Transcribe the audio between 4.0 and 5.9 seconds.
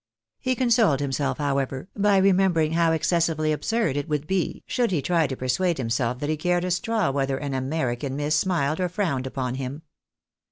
would be, should he try to persuade